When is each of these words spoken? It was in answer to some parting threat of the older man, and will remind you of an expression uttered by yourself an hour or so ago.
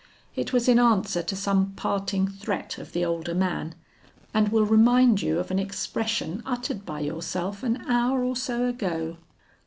It 0.35 0.51
was 0.51 0.67
in 0.67 0.79
answer 0.79 1.21
to 1.21 1.35
some 1.35 1.73
parting 1.75 2.27
threat 2.27 2.79
of 2.79 2.91
the 2.91 3.05
older 3.05 3.35
man, 3.35 3.75
and 4.33 4.49
will 4.49 4.65
remind 4.65 5.21
you 5.21 5.37
of 5.37 5.51
an 5.51 5.59
expression 5.59 6.41
uttered 6.43 6.87
by 6.87 7.01
yourself 7.01 7.61
an 7.61 7.85
hour 7.87 8.23
or 8.23 8.35
so 8.35 8.65
ago. 8.67 9.17